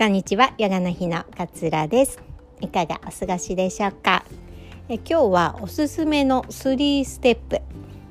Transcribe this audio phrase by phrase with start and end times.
[0.00, 2.22] こんにちは、ヨガの日の勝です。
[2.62, 4.24] いかがお過ごしでしょうか？
[4.88, 7.60] え今日はおすすめの3ステップ。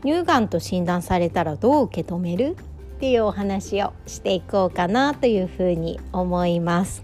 [0.06, 2.56] 乳がんと診断されたらどう受け止める？
[2.98, 7.04] っていうお話をしていこうかなというふうに思います。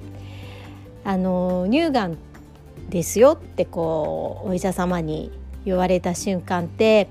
[1.03, 2.17] あの乳がん
[2.87, 5.31] ですよってこうお医者様に
[5.65, 7.07] 言われた瞬間って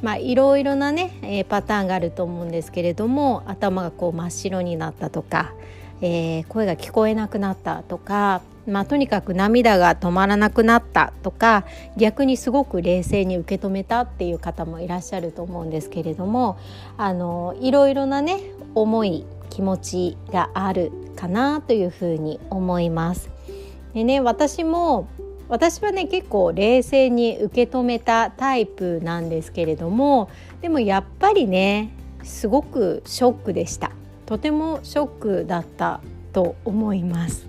[0.00, 5.54] まあいろいろなね、えー、パターンがあると思うんですけれども頭がこう真っ白になったとか、
[6.00, 11.64] えー、声が聞こえなくなったとか、まあ、とにかく涙が止まらなくなったとか
[11.96, 16.58] 逆にすごく冷静に受け止めたっていう方もいらっしゃると思うんですけれども
[16.98, 18.40] あのいろいろなね
[18.74, 23.30] 思い気持ちがあるかなというふうに思います。
[23.94, 25.08] でね私も
[25.48, 30.28] 私はね結構冷静に受け止めたタイプなんですけれども
[30.60, 31.90] でもやっぱりね
[32.22, 33.92] すごくショックでした
[34.26, 36.00] とてもショックだった
[36.32, 37.48] と思います。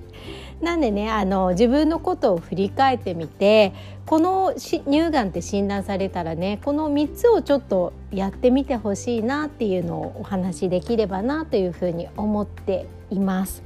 [0.61, 3.73] なんでねあの自分のことを振り返ってみて
[4.07, 13.63] この乳がんって診断されたらねこの3つをちょっとやってみてほしいなっていうのをお話しできればなというふうに思っています。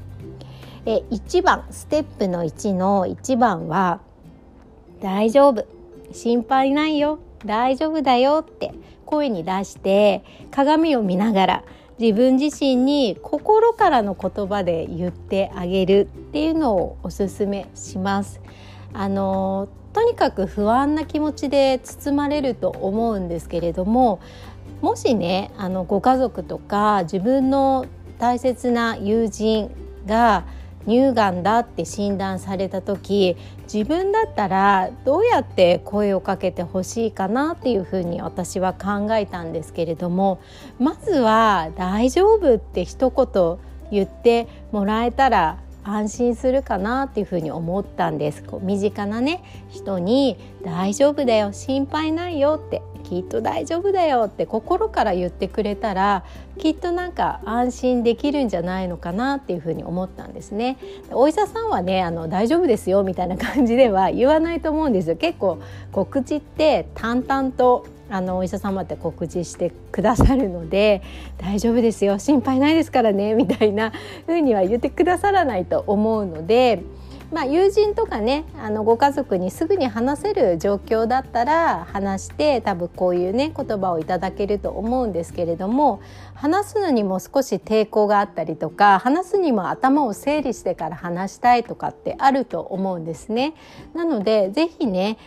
[0.85, 4.01] え1番ステップの1の1番は
[5.01, 5.65] 大丈夫。
[6.11, 7.19] 心配ないよ。
[7.45, 8.73] 大丈夫だよって
[9.05, 11.63] 声に出して鏡を見ながら
[11.99, 18.41] 自分自身に心からの言葉で言ってあげるっていうのをおすすめします。
[18.93, 24.19] あのとにかく不安な気持ちで包まれると思うんですけれども
[24.81, 27.85] もしねあのご家族とか自分の
[28.19, 29.71] 大切な友人
[30.05, 30.45] が
[30.87, 33.37] 乳がんだって診断された時
[33.71, 40.39] 自分だったらどうやって声をかけてほしいかなっていうふうに私は考えたんですけれども
[40.79, 43.57] まずは「大丈夫」って一言
[43.91, 48.43] 言ってもらえたら安心するかなっていうふうに思ったんです。
[48.43, 52.81] こう身近なね人に「大丈夫だよ心配ないよ」って
[53.11, 56.23] きっと大丈夫だよって心から言ってくれたら
[56.57, 60.77] きっとなんか安心できるんじゃないのかなっていうふうに思ったんですね。
[61.11, 65.17] お医者さんはねあの大丈夫ですよみたいな感じでは言わないと思うんですよ。
[65.17, 65.59] 結構
[65.91, 71.01] 告知って淡々とあのお医者様って告知してくださるので
[71.37, 73.91] 大丈夫ですよ心配ないですからねみたいな
[74.25, 76.81] 風には言ってくださらないと思うので
[77.31, 86.01] まあ、友人とかねあのご家族にすぐに話せる状況だったら話して多分こういうね言葉をいただけると思うんですけれども
[86.33, 93.53] 話すのにも少し抵抗があったりとか話すにも頭を整理してから話したいとかってあると思うんですね。
[93.93, 95.17] なので是非ね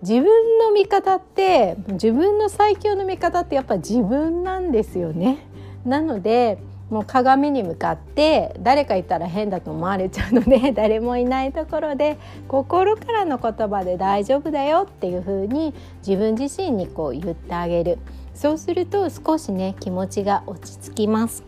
[0.00, 5.46] 自分の味方って自分の最強の味方ってやっぱ自分なんですよね。
[5.84, 6.58] なので
[6.90, 12.18] もう鏡に向かって誰かいたら変だと思われちゃうので 誰もいないところで
[12.48, 15.72] 心からの言葉で大丈夫だよっていう風に
[16.06, 17.98] 自分自身にこう言ってあげる。
[18.34, 21.44] そうすると少しね気持ちが落ち着きます。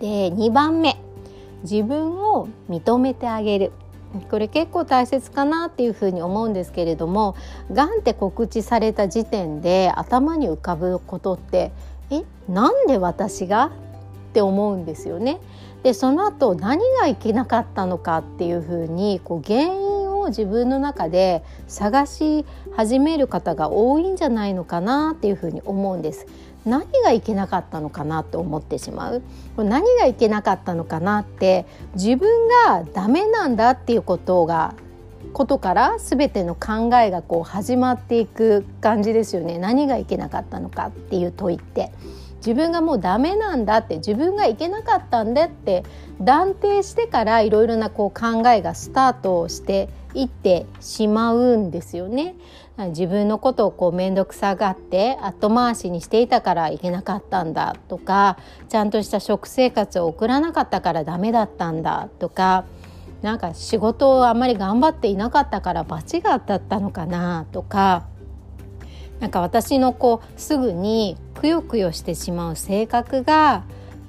[0.00, 0.96] で2番目。
[1.62, 3.72] 自分を認めてあげる。
[4.30, 7.34] これ結構大切かなっていうふうに思うんですけれども
[7.72, 11.72] がんって告知された時点で頭に浮かぶことって
[12.10, 13.72] えなんで私が
[14.36, 15.40] って思うんですよね。
[15.82, 26.26] でその後何がいけなかったのかっていうふうにこう原因を自分の中で探し始める方が多いんじゃないのかなっていうふうに思うんです。
[26.66, 29.22] 何がいけなかったのかなと思ってしまう
[29.56, 31.64] 何がいけなかったのかなって
[31.94, 34.74] 自分がダメなんだっていうことが
[35.32, 41.90] ことから全ての考えがこう始まっていく感じですよね何がいけなかったのかっていう問いって。
[42.46, 45.82] 自分がもうダメなんだって自分がいけなかったんだって
[46.20, 52.36] 断定してからいろいろなこう考えがスタートしていってしまうんですよね。
[52.90, 58.36] 自分のことをこう面倒くさがって後回しにしていたからいけなかったんだとか
[58.68, 62.66] ちゃんとした食生活を送らなかったからダメだったんだとか
[63.22, 68.04] なんか仕事をあんまり頑張っていなかったから罰が当たったのかなとか
[69.20, 73.64] なんか私のこうすぐにくよくよしてしまう性格が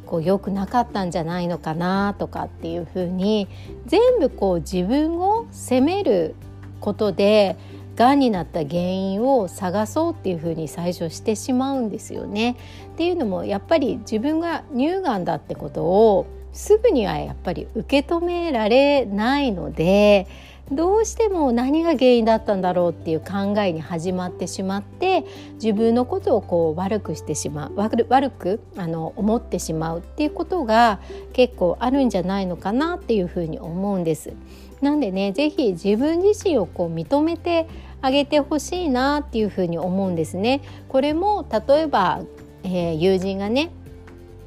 [0.06, 3.48] こう良くなかったんじゃないのかなとかっていうふうに
[3.86, 6.36] 全部こう自分を責める
[6.80, 7.58] ことで
[7.96, 12.56] がんになった原因を探そうっていうふうに最初してしまうんですよね。
[12.94, 20.28] っていうのもやっぱり自分が乳がんだってことをすぐにはやっぱり受け止められないので
[20.72, 25.24] どうしても何が原因だったんだろうっていう考えに始まってしまって
[25.54, 31.00] 自分のことをこう悪くしてしまう悪くあの思ってしまうっていうことが
[31.32, 34.34] 結構あるんじゃないのかなっていうふうに思うんです。
[34.82, 37.68] なんでね是非自分自身をこう認めて
[38.02, 40.62] あげてほしいなっていうふうに思うんですね。
[40.90, 42.22] これも例えば、
[42.64, 43.72] えー、友人がね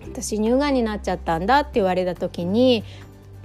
[0.03, 2.85] 私乳がんになっちゃったんだって言われた時に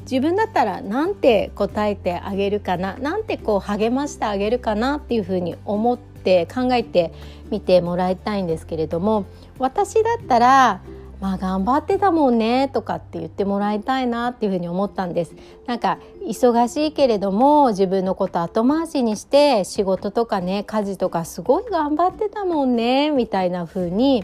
[0.10, 2.96] 自分だったらなんて答えてあげるかな？
[2.98, 7.12] なんてこう励ましてあげるかなっていうふうに思って考えて
[7.50, 9.26] みてもらいたいんですけれども
[9.60, 10.82] 私だったら
[11.22, 15.34] まあ頑張ってたもんねとかって言ってもらいたいなっていうふうに思ったんです。
[15.66, 15.98] なんか
[16.28, 24.24] 忙しいけれども自分のこと後回しにして仕事とかね家事とかすごい頑張ってたもんねみたいな風に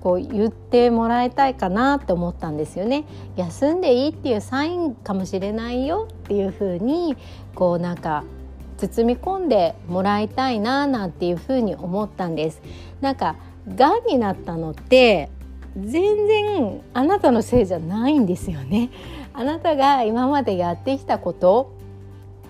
[0.00, 3.04] こう言ってもらいたいかなって思ったんですよね。
[3.36, 7.16] 休んでいいっていうサインかもしれないよっていう風に
[7.54, 8.24] こうなんか
[8.76, 12.62] 包み込んでもらいたいななんていう風に思ったんです。
[13.00, 13.36] なんか
[13.74, 15.30] がんになったのって
[15.76, 18.90] 全然あなたのせいじゃないんですよね。
[19.34, 21.77] あなたが今までやってきたこと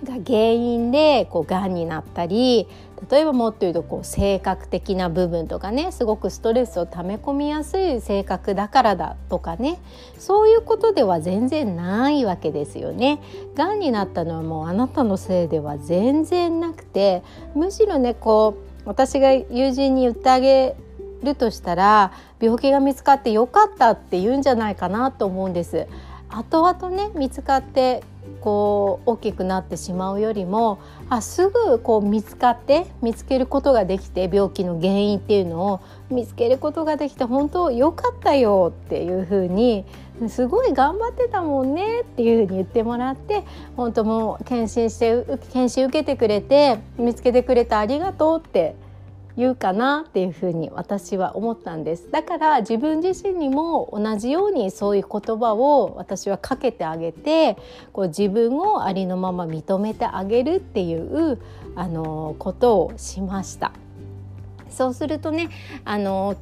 [0.04, 2.68] が原因でこうがんになったり
[3.10, 9.80] 例えばもっと言うとこう性格的な部分とかねすごくストレスを溜め込みやすい性格だからだとかね
[10.18, 13.20] そういうことでは全然ないわけですよね。
[13.54, 17.22] がんになったのはもうあなたのせいでは全然なくて
[17.54, 20.74] むしろねこう私が友人に言ってあげ
[21.22, 25.86] るとしたら病気が見つかってよかったって言うんじゃないかなと思うんです。
[26.30, 28.02] 後々ね見つかって
[28.40, 35.80] こう大きくなってしまうよりもあすぐこう見つかって見つけることができて病気の原因っていうのを
[36.10, 39.84] 見つけることができて本当良かったよっていうふうに
[40.28, 43.44] すごい頑張ってたもんねっていうふうに言ってもらって
[43.76, 48.74] 本当もう検診して検診受けてくれて見つけてくれてありがとうって
[49.38, 52.10] 言うかなっていうふうに私は思ったんです。
[52.10, 57.56] だから自分自身にも同じようにそういう言葉を私はかけてあげて
[57.92, 61.38] こう自分をありのまま認めてあげるっていう
[61.76, 63.70] あのことをしました。
[64.70, 65.50] そうするとね
[65.84, 66.34] あの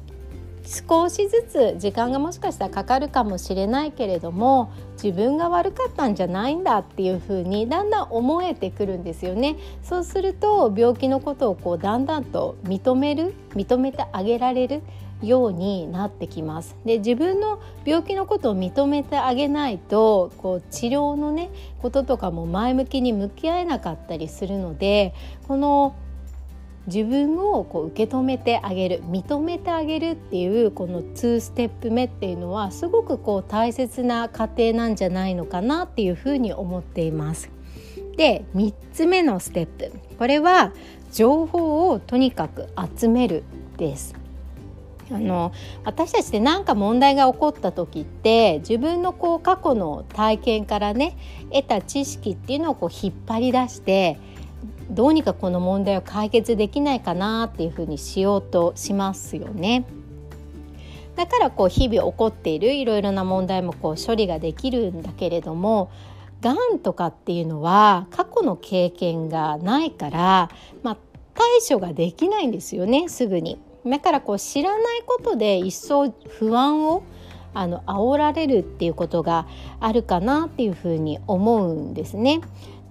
[0.67, 4.71] 少しずつ時間がもしかしたらかかるかもしれないけれども
[5.01, 9.55] 自分が悪かったんじゃないんだっていう風にだんだん思えてくるんですよね。
[9.81, 14.81] そうすると病気のことをこうだんだんと認める認めてあげられる
[15.21, 16.75] ようになってきます。
[16.85, 21.49] で自分の病気のことを認めてあげないとこう治療のね
[21.81, 25.13] こととかも前向きに向き合えなかったりするので
[25.47, 25.95] この
[26.87, 37.49] 自分をこう受け止めてあげる認めてあげるっていうこの2ステップ目っていうのはすごくこう大切な過程なんじゃないのかなっていうふうに思っています。
[38.15, 40.73] で3つ目のステップこれは
[41.11, 42.67] 情報をとにかく
[42.97, 43.43] 集める
[43.77, 44.15] です。
[45.09, 45.53] あの
[45.85, 51.17] 私たちって何か問題が起こった時って自分のこう過去の体験からね
[51.51, 54.19] 得た知識っていうのをこう引っ張り出して
[54.89, 59.85] どうにかこの問題を解決できないかなっていうふうにしようとしますよね。
[61.15, 65.89] だからこう日々起こっているいろいろな問題もこう処理ができるんだけれども
[66.41, 70.51] がんとかっていうのは過去の経験がないから、
[70.83, 70.97] まあ、
[71.33, 73.59] 対処ができないんですよねすぐに。
[73.85, 77.03] だからこう知らないことで一層不安を
[77.53, 79.47] あの煽られるっていうことが
[79.79, 82.41] あるかなっていうふうに思うんですね。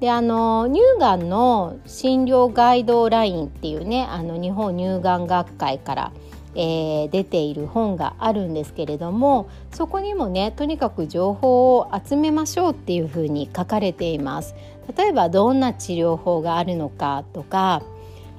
[0.01, 6.13] であの乳がんの診療ガイドラインっていうねあの日本乳がん学会から、
[6.55, 14.55] えー、出ている本があるんですけれどもそこにもねとにかく情報を集めましょうっていうふうに書かれています。
[14.97, 17.83] 例えばどんな治療法があるのかとか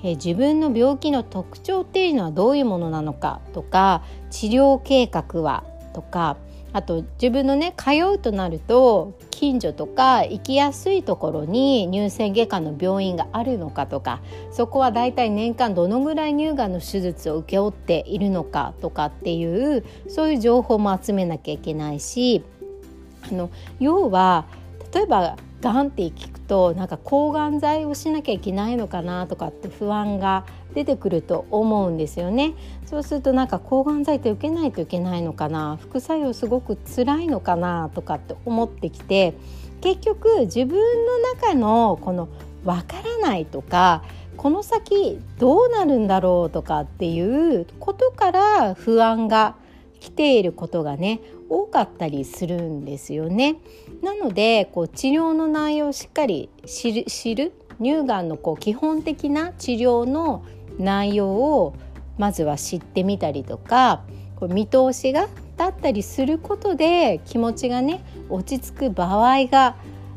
[0.04, 6.38] え自分の病気の特徴っていうのはどういうものなのかとか治療計画はとか
[6.78, 22.44] あと自分のね通うとなると近所とか行きやすいところに乳腺外科の病院があるのかとかそこはだいたい年間どのぐらい乳がんの手術を請け負っているのかとかっていうそういう情報も集めなきゃいけないし
[23.24, 24.46] あの要は
[24.94, 30.46] 例えばがんって聞くとなんか抗がん剤をしなきゃいけないのかなとかって不安が
[30.78, 32.54] 出てくると思うんですよね
[32.86, 39.34] そうするとなんか抗がん剤って受けないといけないのかな副作用すごく辛いのかなとかって思ってきて
[39.82, 42.30] 結局自分の中のこの
[42.64, 44.04] わからないとか
[44.36, 49.56] この先どうなるんだろうとかっていうことから不安が
[50.00, 53.56] 来ていることがね多かったりするんですよね。
[54.04, 60.44] なのでこう治療の内容をしっかり知る知る乳がんのこう基本的な治療の
[60.80, 61.76] 内容を
[62.18, 64.04] まずは知ってみたりとか
[64.36, 69.76] こう見通しが立ったりすることで気持ちがね落ち着く場合が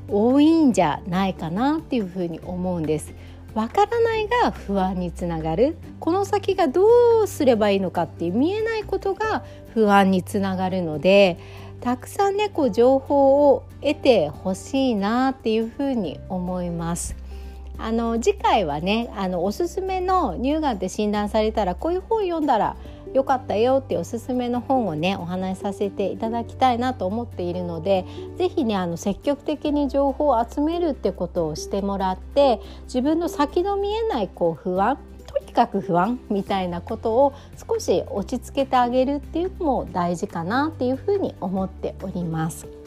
[0.08, 3.14] 多いんじゃないかなっていうふうに思うんです。
[3.54, 11.36] わからないが不安につながるこの先がどうすればいいのかっていう見えないことが不安につながるので
[11.80, 17.16] たくさんねこう情報を得てほしいなっていうふうに思います。
[17.82, 22.76] あの次回はねあのおすすめの乳がんって診断されたらこういう本読んだら
[23.12, 28.04] よかったよっておすすめの本をねお話しさせていただきたいなと思っているので
[28.36, 37.34] 是非ねあの積極的に情報を集めるってことをしてもらって自分の先の見えないこう不安とにかく不安みたいなことを
[37.68, 42.79] 少し落ち着けてあげるっていうのも大事かなっていうふうに思っております。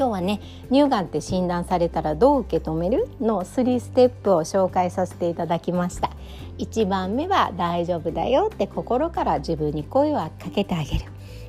[0.00, 0.40] 今日はね
[0.72, 3.06] 乳がんって診断されたらどう受け止める？
[3.20, 6.10] の3ステップを紹介させていただきました。
[6.56, 11.04] 1番目は大丈夫だよって心から自分に声をかけてあげる。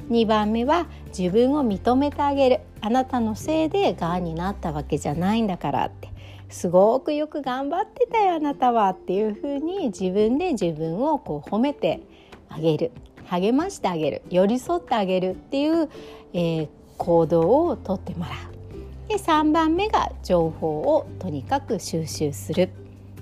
[0.10, 2.60] 2番目は自分を認めてあげる。
[2.82, 6.10] あなたのせいでがんになったわけじゃないんだからって。
[6.50, 12.02] すごくよく頑張ってたよあなたはっていうふうに自分で自分をこう褒めて
[12.50, 12.92] あげる。
[13.28, 14.24] 励ましてあげる。
[14.30, 15.90] 寄り添ってあげるっていう、
[16.34, 16.68] えー、
[17.02, 22.68] 行動をとってもらうで3番目が情報をとにかく収集するっ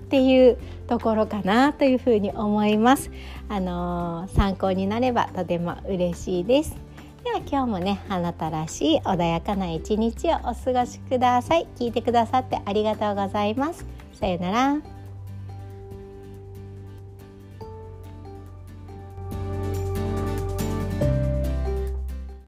[0.09, 0.57] ていう
[0.88, 3.12] ところかなというふうに思います。
[3.48, 6.75] あのー、参考になればとても嬉しいです。
[7.24, 11.67] では今日もねあなたらしい穏やかな一日をお過ごしください。
[11.77, 13.86] 聞いてくださってありがとうございます。
[14.13, 14.99] さようなら。